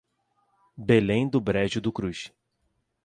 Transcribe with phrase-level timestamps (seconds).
[0.75, 2.33] Belém do Brejo do Cruz